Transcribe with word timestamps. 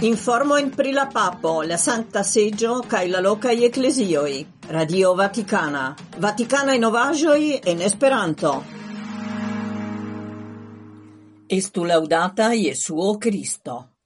Informo 0.00 0.58
in 0.58 0.68
pri 0.74 0.92
la 0.92 1.06
papo 1.06 1.62
la 1.62 1.78
Santa 1.78 2.22
Seggio 2.22 2.80
kaj 2.86 3.08
la 3.08 3.18
loca 3.18 3.48
lokaj 3.48 3.64
ecclesioi. 3.64 4.46
Radio 4.68 5.14
Vaticana. 5.14 5.96
Vaticana 6.18 6.18
Vaticanaj 6.18 6.78
novaĵoj 6.78 7.60
in 7.64 7.80
Esperanto. 7.80 8.64
Estu 11.46 11.84
laudata 11.84 12.52
Jesuo 12.52 13.16
Cristo. 13.16 13.96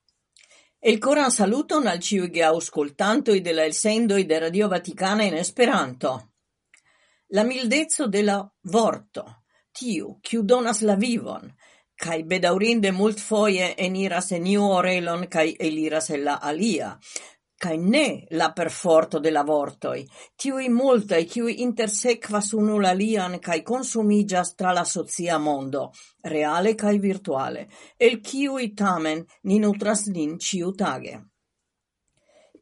E 0.79 0.93
il 0.93 0.98
coran 0.98 1.32
saluton 1.32 1.89
al 1.89 1.98
auscoltanto 2.45 3.34
i 3.34 3.41
della 3.41 3.64
elsendoi 3.64 4.27
de 4.27 4.38
Radio 4.38 4.68
Vaticana 4.68 5.25
in 5.25 5.34
Esperanto. 5.34 6.34
La 7.30 7.43
mildezzo 7.43 8.07
della 8.07 8.48
vorto, 8.61 9.43
tiu, 9.72 10.20
chiudonas 10.20 10.82
la 10.82 10.95
vivon, 10.95 11.52
cae 12.01 12.23
bedaurinde 12.25 12.93
mult 12.96 13.20
foie 13.20 13.74
eniras 13.77 14.30
en 14.33 14.47
iu 14.48 14.65
orelon 14.65 15.27
cae 15.29 15.52
eliras 15.69 16.09
el 16.16 16.24
la 16.24 16.38
alia, 16.51 16.95
cae 17.61 17.77
ne 17.77 18.27
la 18.41 18.48
perforto 18.57 19.20
de 19.20 19.30
la 19.30 19.43
vortoi, 19.45 20.07
tiui 20.41 20.71
multae 20.73 21.27
ciui 21.29 21.59
intersequas 21.60 22.55
unul 22.57 22.88
alian 22.88 23.37
cae 23.38 23.60
consumigas 23.62 24.55
tra 24.57 24.73
la 24.73 24.84
socia 24.84 25.37
mondo, 25.38 25.91
reale 26.24 26.74
cae 26.74 26.98
virtuale, 26.98 27.69
el 27.98 28.23
ciui 28.24 28.73
tamen 28.74 29.27
ni 29.45 29.60
nutras 29.60 30.07
nin 30.09 30.38
ciu 30.38 30.73
tage. 30.73 31.19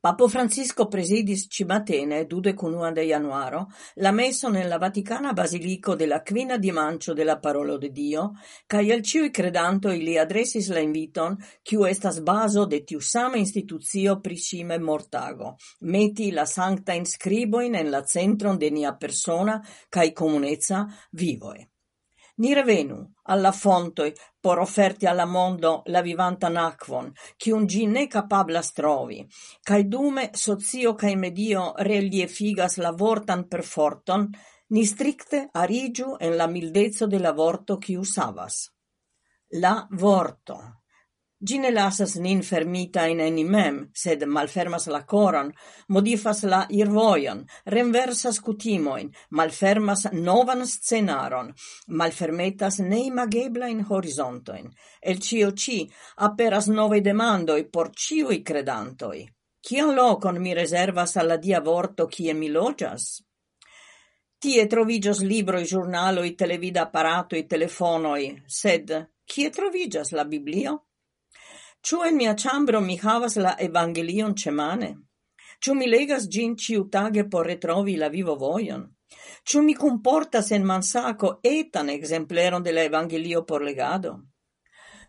Papo 0.00 0.28
Francisco 0.28 0.86
presidis 0.86 1.48
cimatene, 1.50 2.24
dudecunuan 2.24 2.94
de 2.94 3.04
januaro, 3.04 3.66
la 3.94 4.12
messo 4.12 4.48
nella 4.48 4.78
Vaticana 4.78 5.32
Basilico 5.32 5.96
della 5.96 6.22
Quina 6.22 6.56
di 6.56 6.70
Mancio 6.70 7.12
della 7.12 7.40
Parolo 7.40 7.76
de 7.78 7.90
Dio, 7.90 8.32
cae 8.66 8.92
al 8.92 9.02
ciui 9.02 9.30
credanto 9.30 9.90
ili 9.90 10.16
adresis 10.16 10.68
la 10.68 10.78
inviton, 10.78 11.36
ciu 11.62 11.82
estas 11.84 12.20
baso 12.20 12.64
de 12.64 12.84
tiu 12.84 13.00
same 13.00 13.38
instituzio 13.38 14.20
priscime 14.20 14.78
mortago, 14.78 15.56
meti 15.80 16.30
la 16.30 16.46
sancta 16.46 16.92
inscriboin 16.92 17.74
en 17.74 17.90
la 17.90 18.04
centron 18.04 18.56
de 18.56 18.70
nia 18.70 18.94
persona 18.94 19.60
cae 19.88 20.12
comunezza 20.12 20.86
vivoe. 21.10 21.77
Ni 22.38 22.54
revenu 22.54 23.14
alla 23.24 23.50
fontoi 23.50 24.12
por 24.40 24.58
offerti 24.58 25.06
alla 25.06 25.24
mondo 25.24 25.82
la 25.86 26.00
vivanta 26.00 26.46
akvon, 26.46 27.12
kiun 27.36 27.66
un 27.68 27.90
ne 27.90 28.06
capabla 28.06 28.62
trovi, 28.62 29.26
cae 29.60 29.84
dume 29.84 30.30
sozio 30.32 30.94
cae 30.94 31.16
medio 31.16 31.72
reliefigas 31.76 32.76
la 32.76 32.92
vortan 32.92 33.48
perforton, 33.48 34.30
ni 34.68 34.84
stricte 34.84 35.48
arigiu 35.52 36.16
en 36.20 36.36
la 36.36 36.46
mildezzo 36.46 37.06
de 37.06 37.18
la 37.18 37.32
vorto 37.32 37.76
chi 37.78 37.96
usavas. 37.96 38.70
La 39.60 39.86
vorto. 39.90 40.82
Gine 41.40 41.70
lasas 41.70 42.16
nin 42.16 42.40
fermita 42.42 43.06
in 43.06 43.20
enimem, 43.20 43.76
sed 43.94 44.24
malfermas 44.26 44.88
la 44.90 45.04
coron, 45.06 45.52
modifas 45.94 46.42
la 46.42 46.64
irvoion, 46.68 47.44
renversas 47.64 48.40
cutimoin, 48.42 49.12
malfermas 49.30 50.08
novan 50.12 50.66
scenaron, 50.66 51.52
malfermetas 51.94 52.80
neimageblain 52.80 53.84
horizontoin. 53.88 54.66
El 55.00 55.20
cio 55.20 55.52
ci 55.52 55.88
aperas 56.16 56.66
nove 56.66 57.00
demandoi 57.00 57.68
por 57.70 57.92
ciui 57.94 58.42
credantoi. 58.42 59.22
Cian 59.60 59.94
locon 59.94 60.42
mi 60.42 60.54
reservas 60.54 61.16
alla 61.16 61.36
dia 61.36 61.60
vorto 61.60 62.08
cie 62.08 62.34
mi 62.34 62.48
logias? 62.48 63.22
Tie 64.38 64.66
trovigios 64.66 65.20
libroi, 65.20 65.64
giurnaloi, 65.64 66.34
televida 66.34 66.82
apparatoi, 66.82 67.46
telefonoi, 67.46 68.42
sed 68.44 68.90
cie 69.24 69.50
trovigias 69.50 70.10
la 70.10 70.24
biblio? 70.24 70.87
Ciu 71.80 72.02
en 72.02 72.16
mia 72.16 72.34
chambro 72.34 72.80
mi 72.80 72.98
havas 72.98 73.36
la 73.36 73.56
evangelion 73.58 74.34
cemane? 74.34 74.90
Ciu 75.60 75.74
mi 75.74 75.86
legas 75.86 76.28
gin 76.28 76.56
ciu 76.56 76.88
tage 76.90 77.24
por 77.28 77.46
retrovi 77.46 77.96
la 77.96 78.08
vivo 78.08 78.34
voion? 78.36 78.82
Ciu 79.44 79.62
mi 79.62 79.74
comportas 79.74 80.50
en 80.50 80.64
mansaco 80.64 81.38
etan 81.42 81.88
exempleron 81.88 82.62
de 82.62 82.72
la 82.72 82.82
evangelio 82.82 83.44
por 83.44 83.62
legado? 83.62 84.24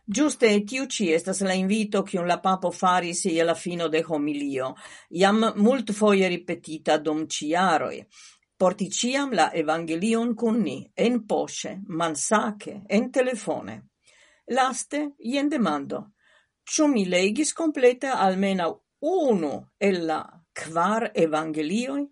Giuste 0.05 0.63
tiu 0.65 0.85
ci 0.87 1.11
estas 1.13 1.41
la 1.41 1.53
invito 1.53 2.03
cium 2.03 2.25
la 2.25 2.39
papo 2.39 2.71
faris 2.71 3.25
je 3.25 3.43
la 3.43 3.53
fino 3.53 3.87
de 3.87 4.03
homilio, 4.07 4.73
iam 5.09 5.53
mult 5.55 5.91
foie 5.91 6.27
ripetita 6.27 6.97
dum 6.97 7.27
ciaroi. 7.27 8.05
Porti 8.57 8.89
ciam 8.89 9.33
la 9.33 9.51
evangelion 9.53 10.33
cun 10.35 10.61
ni, 10.61 10.91
en 10.95 11.25
posce, 11.25 11.81
mansace, 11.87 12.81
en 12.87 13.11
telefone. 13.11 13.75
Laste, 14.47 15.13
ien 15.19 15.47
demando 15.47 16.13
ciò 16.69 16.85
mi 16.85 17.07
legis 17.07 17.51
completa 17.53 18.19
almeno 18.19 18.83
uno 18.99 19.71
el 19.77 20.05
la 20.05 20.21
quar 20.53 21.09
evangelioi? 21.13 22.05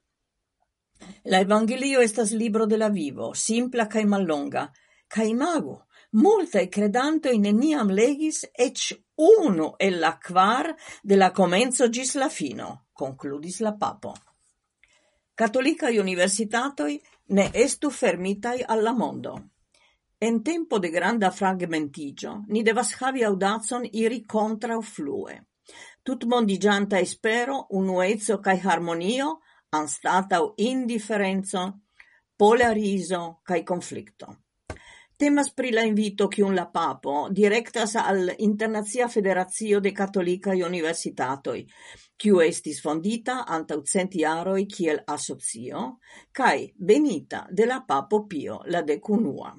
La 1.26 1.40
evangelio 1.40 2.02
estas 2.02 2.32
libro 2.32 2.66
de 2.66 2.78
la 2.78 2.90
vivo, 2.90 3.34
simpla 3.34 3.86
cae 3.86 4.06
mallonga, 4.06 4.72
cae 5.08 5.34
mago, 5.36 5.86
multae 6.14 6.70
credanto 6.70 7.30
in 7.30 7.46
eniam 7.46 7.92
legis 7.94 8.48
ec 8.52 8.98
uno 9.16 9.76
el 9.78 10.00
la 10.00 10.18
quar 10.18 10.74
de 11.04 11.16
la 11.16 11.30
comenzo 11.32 11.90
gis 11.90 12.16
la 12.16 12.30
fino, 12.30 12.88
concludis 12.94 13.60
la 13.60 13.76
papo. 13.78 14.16
Catolicae 15.36 16.00
universitatoi 16.00 16.98
ne 17.28 17.52
estu 17.54 17.92
fermitai 17.92 18.64
alla 18.66 18.94
mondo. 18.94 19.38
En 20.20 20.42
tempo 20.42 20.80
de 20.80 20.90
granda 20.90 21.30
fragmentigio, 21.30 22.32
ni 22.48 22.64
devas 22.64 22.96
havi 22.98 23.24
audazon 23.24 23.84
iri 23.86 24.24
kontraŭflue. 24.26 25.36
Tutmondiĝanta 26.02 26.98
espero, 26.98 27.68
unuezzo 27.78 28.40
cae 28.42 28.58
harmonio 28.64 29.28
anstatau 29.78 30.56
indifferenzo, 30.58 31.68
polarizo 32.36 33.22
cae 33.46 33.62
conflicto. 33.64 34.32
Temas 35.18 35.52
pri 35.54 35.72
la 35.74 35.86
invito 35.86 36.28
kiun 36.34 36.54
la 36.56 36.66
papo 36.74 37.28
directas 37.30 37.96
al 38.02 38.34
Internazia 38.50 39.08
Federazio 39.08 39.80
de 39.80 39.94
Katolikaj 39.94 40.66
Universitatoi, 40.66 41.64
kiu 42.18 42.42
estis 42.42 42.82
fondita 42.82 43.44
antaŭ 43.46 43.82
cent 43.86 44.18
aroi 44.34 44.66
kiel 44.66 45.06
asocio 45.06 45.88
cae 46.32 46.70
benita 46.74 47.46
de 47.52 47.66
la 47.70 47.84
papo 47.86 48.26
Pio 48.26 48.62
la 48.66 48.82
dekunua. 48.82 49.56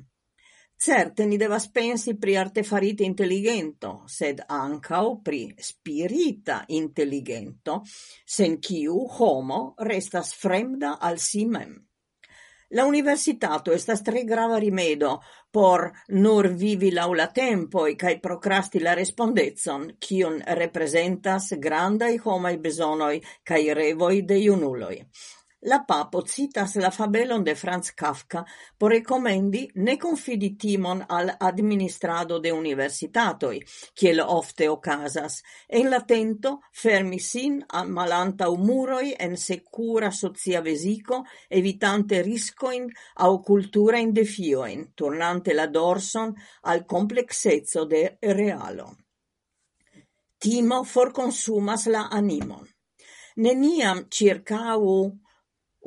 Certe 0.79 1.27
ni 1.27 1.37
devas 1.37 1.65
pensi 1.75 2.13
pri 2.15 2.37
artefarita 2.39 3.03
intelligento, 3.03 4.05
sed 4.07 4.45
ankaŭ 4.47 5.07
pri 5.27 5.41
spirita 5.59 6.61
intelligento, 6.69 7.81
sen 8.25 8.61
kiu 8.63 9.01
homo 9.17 9.75
restas 9.89 10.31
fremda 10.39 10.93
al 11.03 11.19
si 11.19 11.43
mem. 11.51 11.75
La 12.77 12.85
universitato 12.85 13.73
estas 13.73 14.05
tre 14.07 14.23
grava 14.29 14.59
rimedo 14.63 15.17
por 15.51 15.91
nur 16.09 16.49
vivi 16.53 16.91
laula 16.93 17.25
la 17.25 17.33
tempoj 17.33 17.97
kaj 17.97 18.15
prokrasti 18.21 18.83
la 18.85 18.93
respondezon, 18.95 19.87
kiun 19.99 20.43
representas 20.61 21.55
grandai 21.59 22.19
homai 22.25 22.59
besonoi 22.59 23.23
kai 23.43 23.75
revoi 23.75 24.23
de 24.23 24.39
iunuloi 24.45 25.01
la 25.63 25.85
papo 25.85 26.23
citas 26.27 26.77
la 26.77 26.91
fabelon 26.91 27.43
de 27.43 27.55
Franz 27.55 27.93
Kafka 27.93 28.45
por 28.77 28.93
recomendi 28.93 29.69
ne 29.75 29.97
confidi 29.99 30.57
timon 30.57 31.05
al 31.09 31.35
administrado 31.39 32.39
de 32.39 32.53
universitatoi, 32.53 33.59
kiel 33.95 34.21
ofte 34.21 34.69
ocasas, 34.69 35.43
en 35.69 35.91
la 35.91 36.01
tento 36.07 36.61
fermi 36.73 37.19
sin 37.19 37.65
al 37.69 37.89
malanta 37.89 38.49
umuroi 38.49 39.15
en 39.19 39.37
secura 39.37 40.11
socia 40.13 40.61
vesico, 40.61 41.25
evitante 41.49 42.23
riscoin 42.23 42.89
au 43.17 43.43
cultura 43.43 43.99
in 43.99 44.13
defioin, 44.13 44.93
turnante 44.95 45.55
la 45.55 45.67
dorson 45.67 46.35
al 46.63 46.87
complexezzo 46.87 47.85
de 47.85 48.19
realo. 48.21 48.97
Timo 50.39 50.85
forconsumas 50.85 51.87
la 51.87 52.09
animon 52.11 52.67
neniam 53.39 54.07
circau 54.11 55.13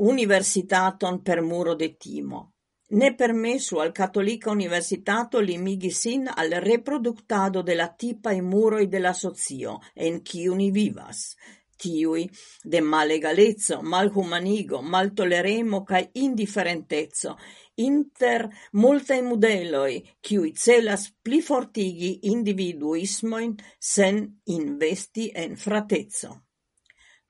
universitaton 0.02 1.22
per 1.22 1.42
muro 1.42 1.76
de 1.76 1.96
timo. 1.96 2.54
Ne 2.92 3.14
permesu 3.16 3.78
al 3.80 3.92
Catolica 3.92 4.50
Universitato 4.50 5.40
limigi 5.40 5.92
sin 5.92 6.28
al 6.28 6.52
reproductado 6.60 7.62
de 7.62 7.76
la 7.76 7.96
i 8.02 8.42
muroi 8.42 8.88
de 8.88 9.00
la 9.00 9.14
socio, 9.14 9.80
en 9.94 10.22
ciuni 10.24 10.72
vivas, 10.72 11.38
tiui 11.78 12.30
de 12.64 12.82
malegalezzo, 12.82 13.82
malhumanigo, 13.82 14.82
maltoleremo 14.82 15.84
cae 15.84 16.10
indiferentezzo, 16.14 17.38
inter 17.76 18.50
multae 18.74 19.22
modeloi, 19.22 20.02
ciui 20.20 20.52
celas 20.54 21.12
pli 21.24 21.42
fortigi 21.42 22.28
individuismoin 22.34 23.56
sen 23.80 24.42
investi 24.46 25.32
en 25.34 25.56
fratezzo. 25.56 26.51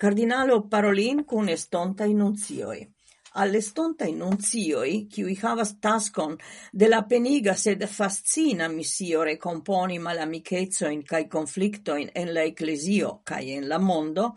Cardinalo 0.02 0.68
Parolin 0.68 1.26
cun 1.26 1.48
estonta 1.48 2.06
inunzioi. 2.06 2.92
All'estonta 3.34 4.06
estontai 4.06 4.14
nunzioi, 4.14 5.06
qui 5.08 5.38
havas 5.44 5.78
tascon 5.80 6.36
de 6.72 6.88
la 6.88 7.04
peniga 7.04 7.54
sed 7.54 7.86
fascina 7.86 8.68
missio 8.68 9.22
recomponi 9.22 10.00
malamicezoin 10.00 11.04
cae 11.04 11.28
conflictoin 11.28 12.10
en 12.16 12.34
la 12.34 12.42
ecclesio 12.42 13.22
cae 13.24 13.54
en 13.54 13.68
la 13.68 13.78
mondo, 13.78 14.34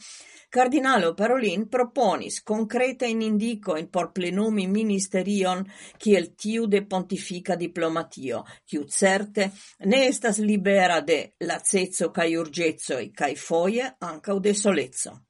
Cardinalo 0.51 1.15
Parolin 1.15 1.67
proponis 1.67 2.43
concreta 2.43 3.07
in 3.07 3.23
indicoin 3.23 3.89
por 3.89 4.13
plenumi 4.13 4.67
ministerion 4.67 5.65
kiel 5.97 6.35
tiu 6.37 6.67
de 6.67 6.85
pontifica 6.85 7.57
diplomatio, 7.57 8.45
kiu 8.67 8.85
certe 8.87 9.51
ne 9.87 10.07
estas 10.07 10.39
libera 10.39 11.01
de 11.01 11.37
lacezo 11.41 12.13
cae 12.13 12.37
urgezzo 12.37 13.01
cae 13.15 13.35
foie 13.35 13.95
ancau 13.99 14.39
de 14.41 14.53
solezzo. 14.53 15.23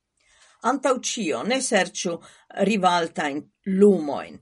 Antau 0.64 0.98
cio, 1.00 1.42
ne 1.42 1.60
serciu 1.60 2.18
rivalta 2.64 3.28
in 3.28 3.42
lumoin. 3.76 4.40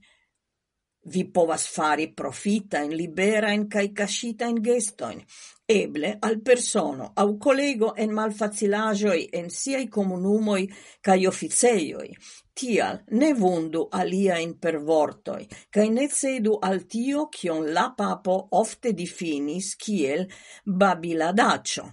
Vi 1.05 1.25
povas 1.31 1.67
fari 1.67 2.13
profita 2.15 2.79
in 2.79 2.95
libera 2.95 3.51
in 3.51 3.67
cae 3.67 3.91
cascitain 3.91 4.61
gestoin, 4.63 5.19
eble 5.67 6.17
al 6.21 6.41
persono 6.41 7.11
au 7.17 7.37
collego 7.39 7.97
en 7.97 8.13
malfacilagioi 8.13 9.27
en 9.33 9.51
siai 9.51 9.89
comunumoi 9.89 10.69
cae 11.01 11.27
officeioi. 11.27 12.15
Tial 12.55 13.03
ne 13.19 13.33
vundu 13.35 13.89
aliaen 13.91 14.59
per 14.61 14.79
vortoi, 14.79 15.49
cae 15.71 15.89
ne 15.91 16.07
cedu 16.07 16.55
al 16.61 16.87
tio 16.87 17.27
cion 17.35 17.73
la 17.73 17.91
papo 17.97 18.37
ofte 18.63 18.93
difinis 18.93 19.75
kiel 19.75 20.29
babiladaccio. 20.63 21.85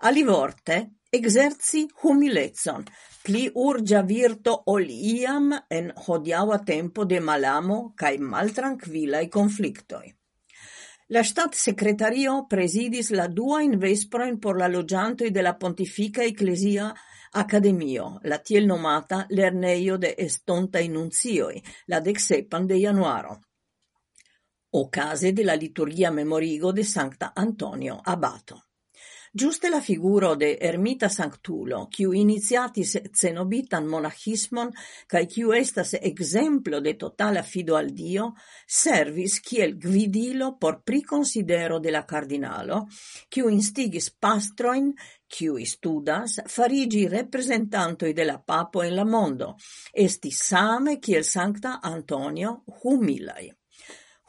Ali 0.00 0.22
vorte, 0.24 0.97
exerci 1.10 1.86
humilezon, 2.02 2.84
pli 3.24 3.48
urgia 3.54 4.02
virto 4.02 4.54
ol 4.72 4.86
iam 4.88 5.50
en 5.70 5.90
hodiaua 6.06 6.60
tempo 6.64 7.04
de 7.04 7.20
malamo 7.20 7.94
cae 7.96 8.18
maltrankvilaj 8.18 9.28
conflictoi. 9.28 10.12
La 11.08 11.22
stat 11.24 11.54
secretario 11.56 12.44
presidis 12.48 13.10
la 13.10 13.28
dua 13.28 13.62
in 13.64 13.78
vesproin 13.80 14.36
por 14.38 14.58
la 14.60 14.68
loĝantoj 14.68 15.30
de 15.32 15.42
la 15.42 15.56
pontifica 15.56 16.22
ecclesia 16.22 16.92
Academio, 17.32 18.20
la 18.24 18.38
tiel 18.38 18.66
nomata 18.66 19.26
Lerneio 19.30 19.98
de 19.98 20.14
Estonta 20.16 20.80
Inunzioi, 20.80 21.60
la 21.86 22.00
dexepan 22.00 22.66
de 22.66 22.80
januaro 22.80 23.38
ocase 24.70 25.32
della 25.32 25.54
liturgia 25.54 26.10
memorigo 26.10 26.72
de 26.72 26.84
Sancta 26.84 27.32
Antonio 27.34 28.00
Abato. 28.04 28.67
Giuste 29.32 29.68
la 29.68 29.82
figuro 29.82 30.36
de 30.36 30.56
ermita 30.58 31.08
sanctulo, 31.10 31.86
quiu 31.92 32.14
iniciatis 32.14 32.94
cenobitan 33.12 33.86
monachismon, 33.86 34.70
cae 35.06 35.26
quiu 35.28 35.52
estas 35.52 35.92
exemplo 36.00 36.80
de 36.80 36.94
totala 36.94 37.42
fido 37.42 37.76
al 37.76 37.92
Dio, 37.92 38.32
servis 38.66 39.40
kiel 39.40 39.76
gvidilo 39.76 40.56
por 40.58 40.82
priconsidero 40.82 41.78
de 41.78 41.90
la 41.90 42.06
cardinalo, 42.06 42.86
quiu 43.28 43.50
instigis 43.50 44.10
pastroin, 44.10 44.94
quiu 45.28 45.60
studas, 45.60 46.40
farigi 46.46 47.06
representantoi 47.06 48.14
de 48.14 48.24
la 48.24 48.38
papo 48.40 48.82
en 48.82 48.96
la 48.96 49.04
mondo, 49.04 49.56
esti 49.92 50.30
same 50.30 50.98
kiel 50.98 51.24
Sancta 51.24 51.80
Antonio 51.82 52.62
humilai 52.82 53.57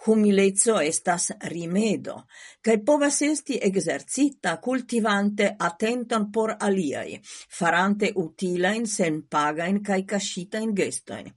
humilezzo 0.08 0.80
estas 0.80 1.32
rimedo, 1.52 2.26
cae 2.62 2.80
povas 2.80 3.22
esti 3.22 3.60
exercita 3.62 4.58
cultivante 4.60 5.56
attenton 5.60 6.30
por 6.32 6.56
aliai, 6.60 7.20
farante 7.24 8.14
utilain, 8.16 8.88
senpagain 8.88 9.82
cae 9.84 10.06
cascitain 10.06 10.76
gestoin. 10.76 11.34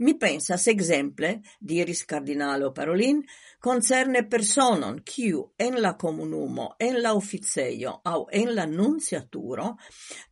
Mi 0.00 0.14
pensas 0.14 0.66
exemple, 0.66 1.42
diris 1.60 2.06
cardinalo 2.08 2.70
Parolin, 2.72 3.18
concerne 3.60 4.22
personon 4.24 5.02
quiu 5.04 5.42
en 5.58 5.76
la 5.82 5.92
comunumo, 5.94 6.74
en 6.78 7.02
la 7.02 7.12
officeio 7.12 8.00
au 8.04 8.26
en 8.32 8.54
la 8.54 8.64
nunciaturo 8.64 9.76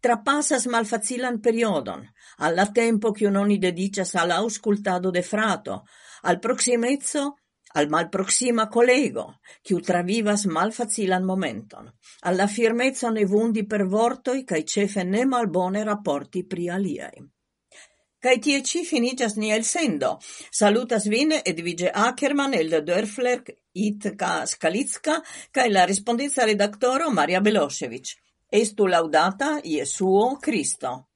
trapassas 0.00 0.64
malfacilan 0.72 1.36
periodon, 1.40 2.06
alla 2.38 2.64
tempo 2.72 3.12
quiu 3.12 3.30
noni 3.30 3.58
dedicas 3.58 4.14
all'auscultado 4.14 5.10
de 5.10 5.22
frato, 5.22 5.84
al 6.22 6.40
proximezzo 6.40 7.36
al 7.74 7.88
malproxima 7.88 8.68
collego, 8.68 9.40
kiu 9.62 9.80
travivas 9.80 10.46
malfacilan 10.46 11.24
momenton, 11.24 11.90
alla 12.20 12.46
firmezza 12.46 13.10
ne 13.10 13.24
vundi 13.24 13.66
per 13.66 13.86
vortoi, 13.86 14.44
cae 14.44 14.64
cefe 14.64 15.04
ne 15.04 15.24
malbone 15.24 15.84
rapporti 15.84 16.46
pri 16.46 16.68
aliei. 16.70 17.26
Cae 18.20 18.38
tie 18.42 18.62
ci 18.64 18.84
finigas 18.84 19.36
ni 19.36 19.52
el 19.52 19.62
sendo. 19.62 20.18
Salutas 20.50 21.06
vin 21.06 21.36
Edvige 21.44 21.90
Ackermann, 21.90 22.52
Elda 22.52 22.80
Dörfler, 22.80 23.44
Itka 23.74 24.44
Skalicka 24.44 25.22
cae 25.52 25.70
la 25.70 25.84
respondenza 25.84 26.44
redaktoro 26.44 27.10
Maria 27.10 27.40
Belosevic. 27.40 28.16
Estu 28.50 28.86
laudata 28.86 29.60
Iesuo 29.62 30.36
Cristo. 30.40 31.07